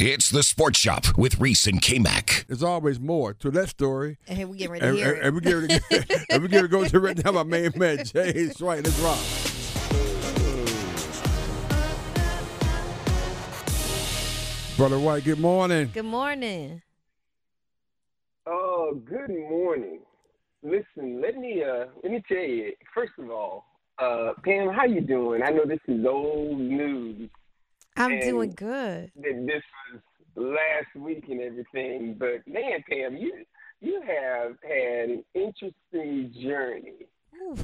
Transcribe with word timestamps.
It's 0.00 0.30
the 0.30 0.44
Sports 0.44 0.78
Shop 0.78 1.18
with 1.18 1.40
Reese 1.40 1.66
and 1.66 1.82
K-Mac. 1.82 2.44
There's 2.46 2.62
always 2.62 3.00
more 3.00 3.34
to 3.34 3.50
that 3.50 3.70
story. 3.70 4.16
And 4.28 4.48
we 4.48 4.58
get 4.58 4.70
ready 4.70 4.86
to 4.86 4.94
hear 4.94 5.14
and, 5.14 5.22
and 5.24 5.34
we 5.34 5.40
get 5.40 5.54
ready 5.54 5.80
to, 5.80 6.24
and 6.30 6.42
we 6.44 6.48
get 6.48 6.56
ready 6.58 6.68
to 6.68 6.68
go 6.68 6.84
to 6.84 7.00
right 7.00 7.24
now. 7.24 7.32
My 7.32 7.42
main 7.42 7.72
man 7.74 8.04
James 8.04 8.62
White. 8.62 8.84
Let's 8.84 8.96
rock. 9.00 9.18
Brother 14.76 15.00
White, 15.00 15.24
good 15.24 15.40
morning. 15.40 15.90
Good 15.92 16.04
morning. 16.04 16.80
Oh, 18.46 19.02
good 19.04 19.30
morning. 19.30 19.98
Listen, 20.62 21.20
let 21.20 21.36
me 21.36 21.64
uh 21.64 21.86
let 22.04 22.12
me 22.12 22.22
tell 22.28 22.38
you. 22.38 22.72
First 22.94 23.14
of 23.18 23.32
all, 23.32 23.64
uh, 23.98 24.34
Pam, 24.44 24.68
how 24.68 24.84
you 24.84 25.00
doing? 25.00 25.42
I 25.42 25.50
know 25.50 25.64
this 25.66 25.80
is 25.88 26.06
old 26.06 26.60
news 26.60 27.28
I'm 27.98 28.12
And- 28.12 28.22
doing 28.22 28.52
good. 28.52 29.10
that 29.16 29.46
this 29.46 29.62
was 29.92 30.00
last 30.36 30.94
week 30.96 31.24
and 31.28 31.40
everything, 31.40 32.14
but 32.14 32.46
man, 32.46 32.82
Pam, 32.88 33.16
you 33.16 33.44
you 33.80 34.00
have 34.00 34.56
had 34.62 35.08
an 35.10 35.24
interesting 35.34 36.32
journey 36.40 37.06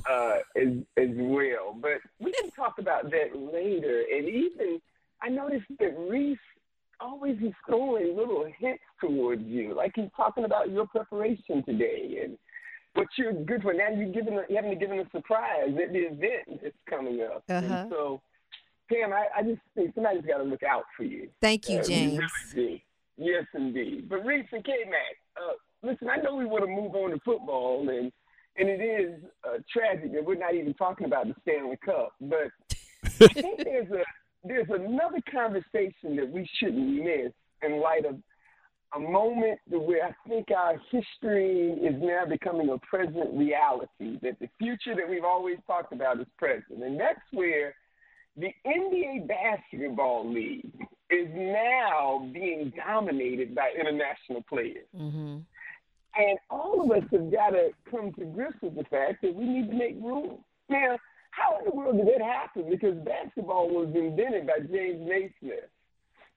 uh, 0.09 0.39
as 0.57 0.69
as 0.97 1.11
well. 1.15 1.77
But 1.81 1.99
we 2.21 2.33
can 2.33 2.51
talk 2.53 2.79
about 2.79 3.11
that 3.11 3.35
later. 3.37 4.05
And 4.13 4.29
even 4.29 4.81
I 5.23 5.29
noticed 5.29 5.67
that 5.81 5.97
Reese 5.99 6.39
always 7.01 7.37
is 7.43 7.53
throwing 7.67 8.17
little 8.17 8.45
hints 8.59 8.83
towards 9.01 9.43
you, 9.45 9.75
like 9.75 9.93
he's 9.97 10.11
talking 10.17 10.45
about 10.45 10.71
your 10.71 10.87
preparation 10.87 11.63
today 11.65 12.21
and 12.23 12.39
what 12.95 13.09
you're 13.19 13.33
good 13.33 13.63
for. 13.63 13.75
Now 13.75 13.89
you're 13.89 14.13
giving 14.13 14.35
you 14.49 14.57
haven't 14.57 14.79
given 14.79 15.01
a 15.01 15.11
surprise 15.11 15.71
at 15.83 15.93
the 15.93 15.99
event 15.99 16.63
that's 16.63 16.77
coming 16.89 17.21
up. 17.23 17.43
Uh-huh. 17.49 17.67
And 17.67 17.91
so, 17.91 18.21
Pam, 18.91 19.13
I, 19.13 19.27
I 19.37 19.43
just 19.43 19.61
think 19.75 19.95
somebody's 19.95 20.25
got 20.25 20.39
to 20.39 20.45
look 20.45 20.63
out 20.63 20.85
for 20.97 21.05
you. 21.05 21.29
Thank 21.41 21.69
you, 21.69 21.79
Uh, 21.79 21.85
James. 21.85 22.21
really. 22.55 22.85
Yes, 23.17 23.45
indeed. 23.55 24.09
But 24.09 24.25
Reese 24.25 24.47
and 24.53 24.65
K-Mac, 24.65 25.17
uh, 25.37 25.53
listen, 25.83 26.09
I 26.11 26.17
know 26.17 26.35
we 26.35 26.47
want 26.47 26.65
to 26.65 26.71
move 26.71 26.95
on 26.95 27.11
to 27.11 27.19
football, 27.25 27.89
and 27.89 28.13
and 28.57 28.69
it 28.69 28.81
is 28.81 29.21
uh, 29.45 29.59
tragic 29.73 30.13
that 30.13 30.25
we're 30.25 30.37
not 30.37 30.55
even 30.55 30.75
talking 30.75 31.07
about 31.07 31.27
the 31.27 31.35
Stanley 31.43 31.79
Cup. 31.85 32.13
But 32.21 32.51
I 33.21 33.29
think 33.29 33.59
there's 33.65 33.91
a 33.91 34.03
there's 34.45 34.69
another 34.69 35.21
conversation 35.31 36.17
that 36.17 36.29
we 36.31 36.49
shouldn't 36.59 37.05
miss 37.05 37.33
in 37.63 37.81
light 37.81 38.05
of 38.05 38.17
a 38.95 38.99
moment 38.99 39.59
where 39.69 40.07
I 40.07 40.29
think 40.29 40.49
our 40.57 40.75
history 40.91 41.71
is 41.83 41.95
now 42.01 42.27
becoming 42.29 42.69
a 42.71 42.79
present 42.79 43.33
reality. 43.33 44.19
That 44.23 44.39
the 44.41 44.49
future 44.59 44.95
that 44.97 45.09
we've 45.09 45.25
always 45.25 45.57
talked 45.67 45.93
about 45.93 46.21
is 46.21 46.27
present, 46.39 46.83
and 46.83 46.99
that's 46.99 47.21
where 47.33 47.75
the 48.37 48.53
NBA 48.67 49.29
Basketball 49.29 50.31
League 50.33 50.73
is 51.11 51.29
now 51.35 52.29
being 52.33 52.73
dominated 52.77 53.55
by 53.55 53.71
international 53.79 54.43
players. 54.49 54.87
Mm-hmm. 54.97 55.39
And 56.17 56.39
all 56.51 56.83
of 56.83 56.91
us 56.91 57.09
have 57.11 57.31
got 57.31 57.51
to 57.51 57.71
come 57.91 58.13
to 58.19 58.25
grips 58.25 58.57
with 58.63 58.77
the 58.77 58.85
fact 58.85 59.23
that 59.23 59.35
we 59.35 59.45
need 59.45 59.71
to 59.71 59.77
make 59.77 59.97
room. 60.01 60.39
Now, 60.69 60.97
how 61.31 61.59
in 61.59 61.65
the 61.65 61.77
world 61.77 61.97
did 61.97 62.07
that 62.07 62.23
happen? 62.25 62.71
Because 62.71 62.97
basketball 63.05 63.69
was 63.69 63.89
invented 63.95 64.47
by 64.47 64.61
James 64.61 65.01
Naismith. 65.01 65.71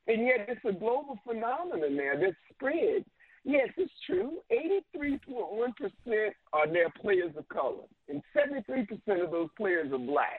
And 0.07 0.25
yet 0.25 0.47
it's 0.47 0.65
a 0.65 0.71
global 0.71 1.19
phenomenon 1.25 1.95
now 1.95 2.13
that's 2.19 2.35
spread. 2.53 3.05
Yes, 3.43 3.69
it's 3.77 3.91
true. 4.05 4.39
83.1% 4.51 6.31
are 6.53 6.67
now 6.67 6.91
players 6.99 7.31
of 7.37 7.47
color, 7.49 7.83
and 8.09 8.21
73% 8.35 9.23
of 9.23 9.31
those 9.31 9.49
players 9.55 9.91
are 9.91 9.97
black. 9.97 10.36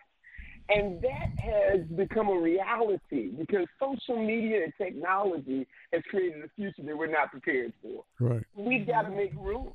And 0.68 1.00
that 1.02 1.30
has 1.38 1.80
become 1.96 2.28
a 2.28 2.38
reality 2.38 3.30
because 3.30 3.66
social 3.80 4.22
media 4.22 4.64
and 4.64 4.72
technology 4.76 5.66
has 5.92 6.02
created 6.10 6.44
a 6.44 6.48
future 6.56 6.82
that 6.82 6.96
we're 6.96 7.06
not 7.06 7.30
prepared 7.30 7.72
for. 7.80 8.04
Right. 8.20 8.44
We've 8.54 8.86
got 8.86 9.02
to 9.02 9.10
make 9.10 9.32
room. 9.34 9.72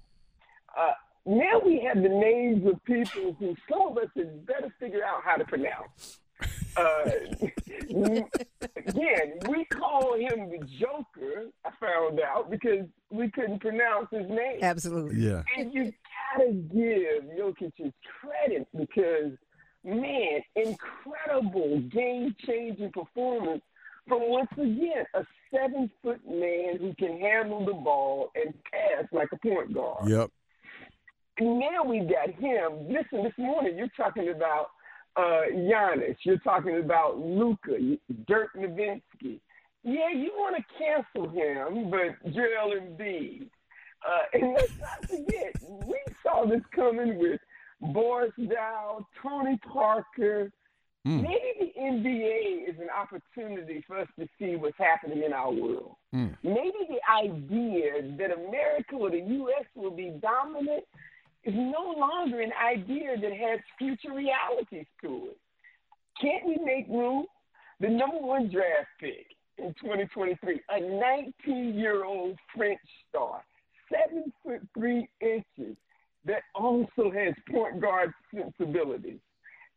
Uh, 0.78 0.92
now 1.26 1.60
we 1.64 1.80
have 1.82 2.04
the 2.04 2.10
names 2.10 2.68
of 2.68 2.84
people 2.84 3.36
who 3.40 3.56
some 3.70 3.92
of 3.92 3.98
us 3.98 4.10
had 4.16 4.46
better 4.46 4.74
figure 4.80 5.04
out 5.04 5.24
how 5.24 5.36
to 5.36 5.46
pronounce. 5.46 6.20
Uh, 6.76 7.04
again, 7.90 9.34
we 9.48 9.66
call 9.66 10.16
him 10.16 10.50
the 10.50 10.60
Joker, 10.80 11.46
I 11.66 11.70
found 11.80 12.20
out, 12.20 12.50
because 12.50 12.86
we 13.12 13.30
couldn't 13.32 13.60
pronounce 13.60 14.08
his 14.12 14.28
name. 14.28 14.60
Absolutely. 14.62 15.22
Yeah. 15.22 15.44
And 15.58 15.74
you 15.74 15.94
gotta 16.36 16.52
give 16.52 17.24
Jokic 17.38 17.74
his 17.76 17.94
credit 18.20 18.68
because, 18.76 19.32
man, 19.84 20.23
incredible 21.74 21.90
game 21.90 22.36
changing 22.46 22.92
performance 22.92 23.62
from 24.08 24.22
once 24.30 24.50
again 24.54 25.06
a 25.14 25.24
seven 25.52 25.90
foot 26.02 26.20
man 26.28 26.78
who 26.80 26.94
can 26.96 27.20
handle 27.20 27.66
the 27.66 27.74
ball 27.74 28.32
and 28.36 28.54
pass 28.72 29.06
like 29.12 29.30
a 29.32 29.38
point 29.38 29.74
guard. 29.74 30.10
Yep. 30.10 30.30
And 31.40 31.60
now 31.60 31.84
we've 31.86 32.10
got 32.10 32.30
him. 32.30 32.88
Listen, 32.88 33.24
this 33.24 33.34
morning 33.38 33.78
you're 33.78 33.88
talking 33.96 34.30
about 34.30 34.68
uh, 35.16 35.44
Giannis. 35.52 36.16
You're 36.24 36.38
talking 36.40 36.80
about 36.80 37.18
Luka, 37.18 37.78
Dirk 38.28 38.50
Nowitzki. 38.56 39.40
Yeah, 39.84 40.10
you 40.16 40.32
want 40.36 40.56
to 40.56 40.64
cancel 40.78 41.30
him, 41.30 41.90
but 41.90 42.34
Joel 42.34 42.80
Embiid. 42.80 43.50
Uh, 44.08 44.20
and 44.34 44.54
let's 44.54 44.72
not 44.80 45.10
forget, 45.10 45.56
we 45.88 45.98
saw 46.22 46.46
this 46.46 46.62
coming 46.76 47.18
with 47.18 47.40
Boris 47.82 48.32
Diaw, 48.38 49.06
Tony 49.22 49.58
Parker. 49.72 50.52
Mm. 51.06 51.22
Maybe 51.22 51.54
the 51.60 51.82
NBA 51.82 52.70
is 52.70 52.80
an 52.80 52.88
opportunity 52.90 53.84
for 53.86 54.00
us 54.00 54.08
to 54.18 54.28
see 54.40 54.56
what's 54.56 54.78
happening 54.78 55.24
in 55.24 55.34
our 55.34 55.52
world. 55.52 55.96
Mm. 56.16 56.36
Maybe 56.44 56.88
the 56.88 57.02
idea 57.12 58.16
that 58.18 58.32
America 58.32 58.96
or 58.96 59.10
the 59.10 59.20
U.S. 59.20 59.66
will 59.76 59.92
be 59.92 60.14
dominant 60.22 60.86
is 61.44 61.54
no 61.54 61.94
longer 61.98 62.40
an 62.40 62.54
idea 62.54 63.18
that 63.20 63.34
has 63.34 63.60
future 63.78 64.14
realities 64.14 64.86
to 65.02 65.32
it. 65.32 65.38
Can't 66.22 66.46
we 66.46 66.58
make 66.64 66.88
room? 66.88 67.26
The 67.82 67.90
number 67.90 68.18
one 68.18 68.50
draft 68.50 68.88
pick 69.00 69.28
in 69.58 69.74
2023, 69.82 70.62
a 70.70 70.80
19 70.80 71.78
year 71.78 72.06
old 72.06 72.38
French 72.56 72.80
star, 73.10 73.44
seven 73.92 74.32
foot 74.42 74.62
three 74.74 75.10
inches, 75.20 75.76
that 76.26 76.44
also 76.56 77.12
has 77.12 77.34
point 77.52 77.82
guard 77.82 78.14
sensibilities. 78.34 79.20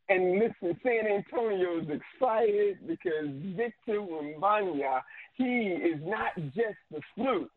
And 0.09 0.39
listen, 0.39 0.78
San 0.83 1.06
Antonio 1.06 1.81
is 1.81 1.89
excited 1.89 2.78
because 2.87 3.28
Victor 3.56 4.00
Wembanyama, 4.00 5.00
he 5.34 5.44
is 5.44 6.00
not 6.05 6.34
just 6.55 6.78
the 6.93 7.00
fluke. 7.15 7.50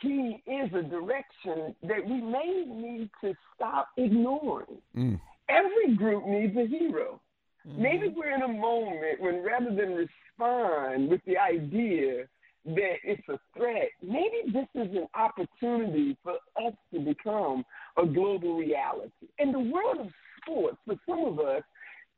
He 0.00 0.42
is 0.46 0.70
a 0.74 0.82
direction 0.82 1.74
that 1.82 2.04
we 2.04 2.20
may 2.20 2.64
need 2.66 3.10
to 3.22 3.34
stop 3.54 3.88
ignoring. 3.96 4.78
Mm. 4.96 5.20
Every 5.48 5.96
group 5.96 6.26
needs 6.26 6.56
a 6.56 6.66
hero. 6.66 7.20
Mm-hmm. 7.66 7.82
Maybe 7.82 8.08
we're 8.08 8.34
in 8.34 8.42
a 8.42 8.48
moment 8.48 9.20
when 9.20 9.42
rather 9.44 9.74
than 9.74 9.94
respond 9.94 11.08
with 11.08 11.20
the 11.26 11.36
idea 11.36 12.26
that 12.64 12.96
it's 13.02 13.28
a 13.28 13.38
threat, 13.56 13.88
maybe 14.02 14.52
this 14.52 14.66
is 14.74 14.94
an 14.94 15.08
opportunity 15.14 16.16
for 16.22 16.34
us 16.64 16.74
to 16.92 17.00
become 17.00 17.64
a 17.96 18.06
global 18.06 18.56
reality. 18.56 19.28
In 19.38 19.52
the 19.52 19.58
world 19.58 20.00
of 20.00 20.08
sports, 20.48 20.76
for 20.86 20.96
some 21.08 21.24
of 21.24 21.38
us, 21.38 21.62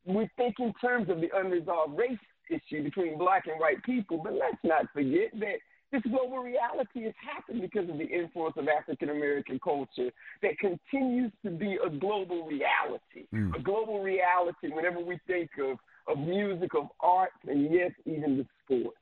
we 0.04 0.28
think 0.36 0.56
in 0.58 0.72
terms 0.80 1.10
of 1.10 1.20
the 1.20 1.28
unresolved 1.34 1.98
race 1.98 2.18
issue 2.48 2.82
between 2.82 3.18
black 3.18 3.46
and 3.46 3.60
white 3.60 3.82
people, 3.84 4.20
but 4.22 4.32
let's 4.32 4.58
not 4.64 4.86
forget 4.92 5.30
that 5.38 5.58
this 5.92 6.02
global 6.02 6.38
reality 6.38 7.04
has 7.04 7.14
happened 7.20 7.60
because 7.60 7.88
of 7.90 7.98
the 7.98 8.06
influence 8.06 8.54
of 8.56 8.68
African 8.68 9.10
American 9.10 9.58
culture 9.62 10.10
that 10.42 10.56
continues 10.58 11.32
to 11.44 11.50
be 11.50 11.78
a 11.84 11.90
global 11.90 12.46
reality. 12.46 13.26
Mm. 13.34 13.56
A 13.56 13.62
global 13.62 14.00
reality 14.00 14.68
whenever 14.72 15.00
we 15.00 15.18
think 15.26 15.50
of, 15.60 15.78
of 16.06 16.18
music, 16.18 16.70
of 16.76 16.88
art, 17.00 17.30
and 17.48 17.72
yes, 17.72 17.90
even 18.06 18.36
the 18.36 18.46
sports. 18.64 18.96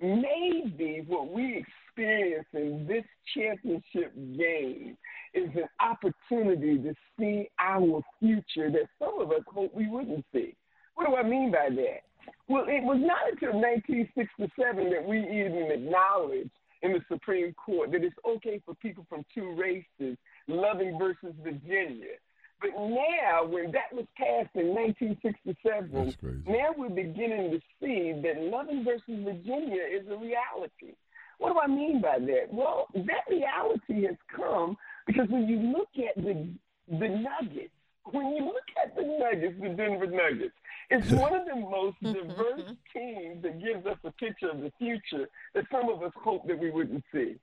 Maybe 0.00 1.02
what 1.08 1.32
we 1.32 1.64
experience 1.96 2.46
in 2.52 2.86
this 2.86 3.04
championship 3.34 4.14
game 4.14 4.96
is 5.38 5.50
an 5.54 5.68
opportunity 5.80 6.78
to 6.78 6.94
see 7.18 7.48
our 7.58 8.02
future 8.18 8.70
that 8.70 8.88
some 8.98 9.20
of 9.20 9.30
us 9.30 9.42
hope 9.46 9.74
we 9.74 9.88
wouldn't 9.88 10.24
see. 10.32 10.54
What 10.94 11.06
do 11.06 11.16
I 11.16 11.22
mean 11.22 11.52
by 11.52 11.68
that? 11.70 12.02
Well, 12.48 12.64
it 12.66 12.82
was 12.82 12.98
not 13.00 13.30
until 13.30 13.60
1967 13.60 14.90
that 14.90 15.06
we 15.06 15.18
even 15.18 15.70
acknowledged 15.70 16.50
in 16.82 16.92
the 16.92 17.00
Supreme 17.08 17.54
Court 17.54 17.92
that 17.92 18.04
it's 18.04 18.16
okay 18.26 18.60
for 18.64 18.74
people 18.76 19.06
from 19.08 19.24
two 19.34 19.54
races, 19.54 20.16
Loving 20.46 20.98
versus 20.98 21.34
Virginia. 21.42 22.16
But 22.60 22.70
now, 22.74 23.46
when 23.46 23.70
that 23.70 23.92
was 23.92 24.06
passed 24.16 24.54
in 24.54 24.74
1967, 24.74 26.42
now 26.46 26.74
we're 26.76 26.88
beginning 26.88 27.52
to 27.52 27.60
see 27.80 28.20
that 28.22 28.42
Loving 28.42 28.84
versus 28.84 29.24
Virginia 29.24 29.82
is 29.82 30.06
a 30.08 30.16
reality. 30.16 30.96
What 31.38 31.52
do 31.52 31.60
I 31.60 31.68
mean 31.68 32.00
by 32.00 32.18
that? 32.18 32.52
Well, 32.52 32.88
that 32.94 33.24
reality 33.30 34.06
has 34.06 34.16
come 34.34 34.76
because 35.08 35.28
when 35.28 35.48
you 35.48 35.58
look 35.58 35.88
at 35.96 36.22
the 36.22 36.46
the 36.88 37.08
Nuggets, 37.08 37.72
when 38.04 38.28
you 38.36 38.44
look 38.44 38.68
at 38.82 38.94
the 38.94 39.02
Nuggets, 39.02 39.54
the 39.60 39.70
Denver 39.70 40.06
Nuggets, 40.06 40.54
it's 40.90 41.10
one 41.10 41.34
of 41.34 41.46
the 41.46 41.56
most 41.56 41.96
diverse 42.02 42.76
teams 42.94 43.42
that 43.42 43.60
gives 43.60 43.84
us 43.86 43.98
a 44.04 44.12
picture 44.12 44.50
of 44.50 44.60
the 44.60 44.72
future 44.78 45.28
that 45.54 45.64
some 45.72 45.88
of 45.88 46.02
us 46.02 46.12
hope 46.22 46.46
that 46.46 46.58
we 46.58 46.70
wouldn't 46.70 47.04
see. 47.12 47.36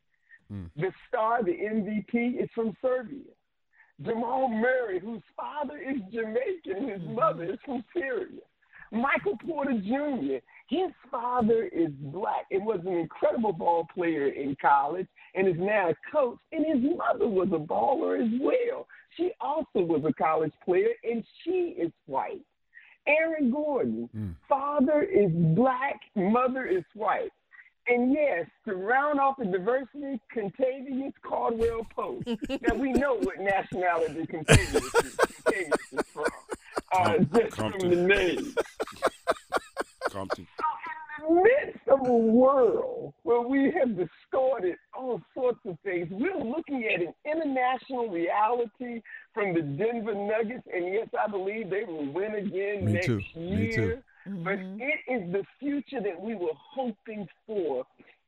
Hmm. 0.49 0.65
The 0.77 0.91
star, 1.07 1.43
the 1.43 1.51
MVP, 1.51 2.41
is 2.41 2.49
from 2.53 2.77
Serbia. 2.81 3.33
Jamal 4.01 4.47
Murray, 4.49 4.99
whose 4.99 5.21
father 5.35 5.77
is 5.77 5.97
Jamaican 6.13 6.87
his 6.87 7.01
mm-hmm. 7.01 7.15
mother 7.15 7.45
is 7.45 7.59
from 7.65 7.83
Syria. 7.93 8.41
Michael 8.95 9.37
Porter 9.45 9.73
Jr., 9.73 10.37
his 10.67 10.91
father 11.11 11.69
is 11.71 11.91
black 11.99 12.45
and 12.51 12.65
was 12.65 12.79
an 12.85 12.93
incredible 12.93 13.53
ball 13.53 13.87
player 13.93 14.27
in 14.27 14.55
college 14.59 15.07
and 15.35 15.47
is 15.47 15.55
now 15.57 15.89
a 15.89 15.95
coach, 16.11 16.39
and 16.51 16.65
his 16.65 16.97
mother 16.97 17.27
was 17.27 17.49
a 17.49 17.59
baller 17.59 18.19
as 18.19 18.39
well. 18.41 18.87
She 19.17 19.31
also 19.39 19.79
was 19.85 20.03
a 20.07 20.13
college 20.13 20.53
player, 20.63 20.89
and 21.03 21.23
she 21.43 21.75
is 21.77 21.91
white. 22.05 22.41
Aaron 23.07 23.51
Gordon, 23.51 24.35
father 24.49 25.03
is 25.03 25.29
black, 25.31 25.99
mother 26.15 26.65
is 26.65 26.83
white. 26.95 27.31
And 27.87 28.11
yes, 28.13 28.47
to 28.67 28.75
round 28.75 29.19
off 29.19 29.35
the 29.37 29.45
diversity, 29.45 30.19
Contavious 30.35 31.13
Caldwell 31.21 31.85
Post. 31.95 32.27
now 32.49 32.73
we 32.75 32.91
know 32.93 33.15
what 33.15 33.39
nationality 33.39 34.25
Kentavious 34.25 35.05
is, 35.05 35.15
Kentavious 35.15 35.99
is 35.99 36.05
from. 36.07 36.25
Uh, 36.91 37.17
just 37.19 37.55
from 37.57 37.73
the 37.79 37.95
name. 37.95 38.55
Compton. 40.09 40.47
In 41.27 41.35
the 41.35 41.93
midst 42.07 42.33
world 42.33 43.13
where 43.23 43.41
we 43.41 43.71
have 43.71 43.97
distorted 43.97 44.75
all 44.97 45.21
sorts 45.33 45.59
of 45.65 45.77
things, 45.83 46.07
we're 46.11 46.37
looking 46.37 46.85
at 46.85 47.01
an 47.01 47.13
international 47.25 48.09
reality 48.09 49.01
from 49.33 49.53
the 49.53 49.61
Denver 49.61 50.13
Nuggets, 50.13 50.63
and 50.73 50.93
yes, 50.93 51.07
I 51.19 51.29
believe 51.29 51.69
they 51.69 51.83
will 51.83 52.11
win 52.11 52.35
again 52.35 52.85
Me 52.85 52.93
next 52.93 53.05
too. 53.07 53.21
Me 53.35 53.71
too. 53.71 53.81
year. 53.81 54.03
But 54.25 54.57
mm-hmm. 54.57 54.81
it 54.81 54.99
is 55.07 55.31
the 55.31 55.43
future 55.59 56.01
that 56.01 56.19
we 56.19 56.35
were 56.35 56.55
hoping 56.55 57.27
for. 57.45 57.85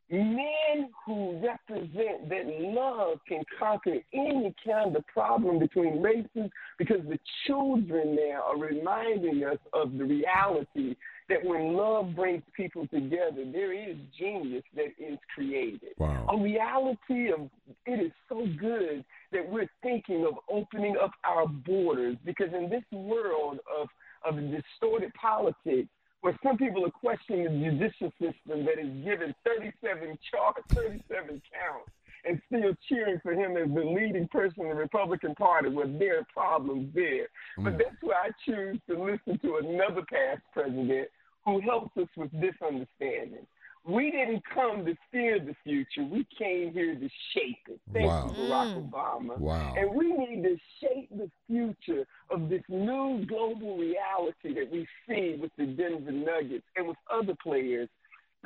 Men 0.10 0.90
who 1.06 1.38
represent 1.44 2.30
that 2.30 2.46
love 2.60 3.20
can 3.28 3.44
conquer 3.60 3.96
any 4.14 4.56
kind 4.66 4.96
of 4.96 5.06
problem 5.08 5.60
between 5.60 6.02
races 6.02 6.50
because 6.78 7.02
the 7.10 7.20
children 7.46 8.16
now 8.16 8.44
are 8.48 8.58
reminding 8.58 9.44
us 9.44 9.58
of 9.74 9.98
the 9.98 10.06
reality 10.06 10.96
that 11.28 11.44
when 11.44 11.74
love 11.74 12.16
brings 12.16 12.42
people 12.56 12.88
together, 12.88 13.44
there 13.52 13.74
is 13.74 13.98
genius 14.18 14.64
that 14.76 14.94
is 14.98 15.20
created. 15.36 15.90
Wow. 15.98 16.26
A 16.30 16.42
reality 16.42 17.30
of 17.34 17.50
it 17.86 18.00
is 18.00 18.14
so 18.30 18.46
good 18.58 19.04
that 19.34 19.50
we're 19.50 19.70
thinking 19.84 20.26
of 20.26 20.36
opening 20.50 20.96
up 21.04 21.12
our 21.26 21.48
borders 21.48 22.16
because 22.24 22.54
in 22.54 22.70
this 22.70 22.84
world 22.94 23.60
of 23.78 23.90
of 24.26 24.36
distorted 24.36 25.14
politics, 25.14 25.88
where 26.22 26.38
some 26.44 26.58
people 26.58 26.86
are 26.86 26.92
questioning 26.92 27.44
the 27.44 27.70
judicial 27.70 28.12
system 28.20 28.66
that 28.66 28.80
is 28.80 28.92
given 29.04 29.34
37 29.46 30.18
charges, 30.32 30.64
37 30.74 31.42
counts, 31.54 31.92
and 32.26 32.42
still 32.48 32.74
cheering 32.90 33.20
for 33.22 33.34
him 33.34 33.56
as 33.56 33.70
the 33.74 33.84
leading 33.84 34.28
person 34.28 34.64
in 34.64 34.70
the 34.70 34.76
Republican 34.76 35.36
Party, 35.36 35.70
with 35.70 35.98
their 36.00 36.26
problems 36.34 36.94
there. 36.94 37.28
But 37.58 37.74
mm. 37.74 37.78
that's 37.78 38.02
why 38.02 38.28
I 38.28 38.30
choose 38.46 38.80
to 38.90 39.02
listen 39.02 39.40
to 39.40 39.58
another 39.58 40.04
past 40.10 40.42
president 40.54 41.08
who 41.46 41.62
helps 41.62 41.96
us 41.98 42.08
with 42.18 42.32
this 42.32 42.56
understanding. 42.62 43.46
We 43.88 44.12
didn't 44.12 44.44
come 44.54 44.86
to 44.86 44.96
steer 45.08 45.40
the 45.40 45.56
future. 45.64 46.04
We 46.04 46.28
came 46.38 46.74
here 46.74 46.94
to 46.94 47.10
shape 47.34 47.68
it. 47.70 47.80
Thank 47.94 48.08
Wow. 48.08 48.36
you, 48.36 48.44
Barack 48.44 48.76
mm. 48.76 48.92
Obama. 48.92 49.38
Wow. 49.38 49.74
And 49.78 49.96
we 49.96 50.12
need 50.12 50.44
to 50.44 50.58
shape 50.82 51.10
the 51.12 51.32
future 51.48 52.06
of 52.30 52.50
this 52.50 52.64
new 52.68 53.26
global 53.26 53.78
reality 53.78 54.54
that 54.56 54.70
we 54.70 54.86
see 55.08 55.38
with 55.40 55.52
the 55.58 55.68
Denver 55.68 56.12
Nuggets 56.12 56.66
and 56.76 56.88
with 56.88 56.98
other 57.10 57.34
players. 57.42 57.88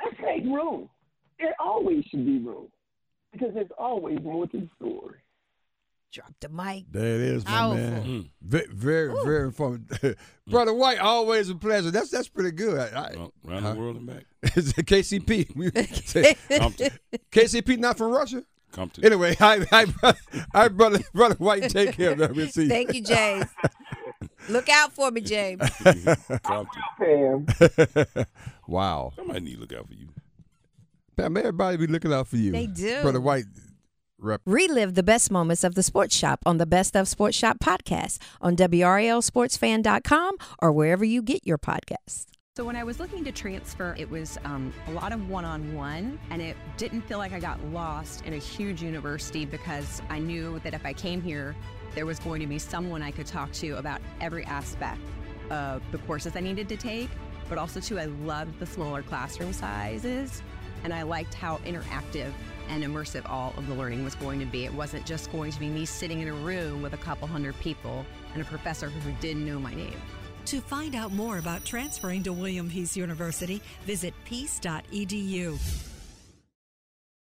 Let's 0.02 0.16
make 0.24 0.44
room. 0.44 0.88
There 1.40 1.54
always 1.58 2.04
should 2.04 2.24
be 2.24 2.38
room 2.38 2.68
because 3.32 3.52
there's 3.54 3.66
always 3.76 4.20
more 4.22 4.46
to 4.46 4.60
the 4.60 4.68
story. 4.76 5.18
Drop 6.12 6.34
the 6.40 6.50
mic. 6.50 6.84
There 6.90 7.14
it 7.14 7.20
is, 7.22 7.44
my 7.46 7.50
Powerful. 7.50 7.78
Mm. 7.84 8.04
man. 8.04 8.30
Very, 8.42 8.66
very, 8.70 9.14
very 9.24 9.44
informative. 9.46 10.16
Brother 10.46 10.74
White, 10.74 10.98
always 10.98 11.48
a 11.48 11.54
pleasure. 11.54 11.90
That's 11.90 12.10
that's 12.10 12.28
pretty 12.28 12.50
good. 12.50 12.78
I, 12.78 12.84
I, 12.84 13.16
Well, 13.16 13.32
around 13.48 13.62
Huh? 13.62 13.72
the 13.72 13.78
world 13.80 13.96
and 13.96 14.06
back. 14.06 14.24
It's 14.56 14.70
a 14.76 14.82
KCP. 14.82 16.06
Say, 16.06 16.34
KCP 17.32 17.78
not 17.78 17.96
from 17.96 18.12
Russia. 18.12 18.42
Compton. 18.72 19.04
Anyway, 19.04 19.36
I, 19.40 19.64
I, 19.72 20.14
I 20.52 20.68
brother, 20.68 21.00
brother 21.14 21.34
White, 21.36 21.70
take 21.70 21.96
care 21.96 22.12
of 22.12 22.18
that. 22.18 22.52
See. 22.52 22.68
Thank 22.68 22.92
you, 22.94 23.02
James. 23.02 23.46
Look 24.48 24.68
out 24.68 24.92
for 24.92 25.10
me, 25.10 25.20
James. 25.22 25.62
Compton. 26.42 26.82
Fam. 26.98 28.26
wow. 28.66 29.12
Somebody 29.16 29.40
need 29.40 29.54
to 29.54 29.60
look 29.60 29.72
out 29.72 29.86
for 29.86 29.94
you. 29.94 30.08
Pam, 31.16 31.36
everybody 31.36 31.76
be 31.78 31.86
looking 31.86 32.12
out 32.12 32.26
for 32.28 32.36
you. 32.36 32.52
They 32.52 32.66
do. 32.66 33.02
Brother 33.02 33.20
White, 33.20 33.44
rep. 34.22 34.40
Relive 34.46 34.94
the 34.94 35.02
best 35.02 35.30
moments 35.30 35.64
of 35.64 35.74
the 35.74 35.82
Sports 35.82 36.16
Shop 36.16 36.40
on 36.46 36.58
the 36.58 36.66
Best 36.66 36.96
of 36.96 37.08
Sports 37.08 37.36
Shop 37.36 37.58
podcast 37.58 38.18
on 38.40 38.56
WRALSportsFan.com 38.56 40.36
or 40.60 40.72
wherever 40.72 41.04
you 41.04 41.22
get 41.22 41.46
your 41.46 41.58
podcasts. 41.58 42.26
So 42.54 42.64
when 42.64 42.76
I 42.76 42.84
was 42.84 43.00
looking 43.00 43.24
to 43.24 43.32
transfer, 43.32 43.94
it 43.98 44.10
was 44.10 44.36
um, 44.44 44.74
a 44.88 44.90
lot 44.90 45.12
of 45.12 45.30
one-on-one, 45.30 46.18
and 46.28 46.42
it 46.42 46.54
didn't 46.76 47.00
feel 47.00 47.16
like 47.16 47.32
I 47.32 47.40
got 47.40 47.64
lost 47.68 48.26
in 48.26 48.34
a 48.34 48.38
huge 48.38 48.82
university 48.82 49.46
because 49.46 50.02
I 50.10 50.18
knew 50.18 50.58
that 50.58 50.74
if 50.74 50.84
I 50.84 50.92
came 50.92 51.22
here, 51.22 51.56
there 51.94 52.04
was 52.04 52.18
going 52.18 52.42
to 52.42 52.46
be 52.46 52.58
someone 52.58 53.02
I 53.02 53.10
could 53.10 53.24
talk 53.24 53.52
to 53.52 53.78
about 53.78 54.02
every 54.20 54.44
aspect 54.44 55.00
of 55.48 55.80
the 55.92 55.98
courses 55.98 56.36
I 56.36 56.40
needed 56.40 56.68
to 56.68 56.76
take. 56.76 57.08
But 57.48 57.56
also 57.56 57.80
too, 57.80 57.98
I 57.98 58.04
loved 58.04 58.58
the 58.58 58.66
smaller 58.66 59.00
classroom 59.00 59.54
sizes, 59.54 60.42
and 60.84 60.92
I 60.92 61.04
liked 61.04 61.32
how 61.32 61.56
interactive 61.64 62.32
and 62.72 62.82
immersive 62.82 63.28
all 63.28 63.52
of 63.58 63.66
the 63.66 63.74
learning 63.74 64.02
was 64.02 64.14
going 64.14 64.40
to 64.40 64.46
be. 64.46 64.64
It 64.64 64.72
wasn't 64.72 65.04
just 65.04 65.30
going 65.30 65.52
to 65.52 65.60
be 65.60 65.68
me 65.68 65.84
sitting 65.84 66.22
in 66.22 66.28
a 66.28 66.32
room 66.32 66.80
with 66.80 66.94
a 66.94 66.96
couple 66.96 67.28
hundred 67.28 67.58
people 67.60 68.06
and 68.32 68.40
a 68.40 68.46
professor 68.46 68.88
who 68.88 69.12
didn't 69.20 69.46
know 69.46 69.58
my 69.58 69.74
name. 69.74 70.00
To 70.46 70.60
find 70.60 70.94
out 70.94 71.12
more 71.12 71.38
about 71.38 71.64
transferring 71.64 72.22
to 72.24 72.32
William 72.32 72.68
Peace 72.70 72.96
University, 72.96 73.60
visit 73.84 74.14
peace.edu. 74.24 75.58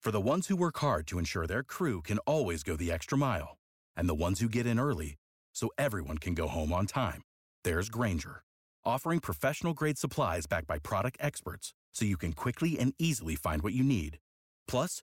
For 0.00 0.10
the 0.10 0.20
ones 0.20 0.46
who 0.46 0.56
work 0.56 0.78
hard 0.78 1.06
to 1.08 1.18
ensure 1.18 1.46
their 1.46 1.62
crew 1.62 2.02
can 2.02 2.18
always 2.20 2.62
go 2.62 2.76
the 2.76 2.90
extra 2.90 3.18
mile, 3.18 3.58
and 3.96 4.08
the 4.08 4.14
ones 4.14 4.40
who 4.40 4.48
get 4.48 4.66
in 4.66 4.78
early 4.78 5.16
so 5.52 5.70
everyone 5.76 6.18
can 6.18 6.34
go 6.34 6.48
home 6.48 6.72
on 6.72 6.86
time, 6.86 7.22
there's 7.64 7.88
Grainger, 7.88 8.42
offering 8.84 9.20
professional 9.20 9.74
grade 9.74 9.98
supplies 9.98 10.46
backed 10.46 10.66
by 10.66 10.78
product 10.78 11.18
experts 11.20 11.74
so 11.92 12.04
you 12.04 12.16
can 12.16 12.32
quickly 12.32 12.78
and 12.78 12.94
easily 12.98 13.36
find 13.36 13.62
what 13.62 13.74
you 13.74 13.84
need. 13.84 14.18
Plus, 14.66 15.02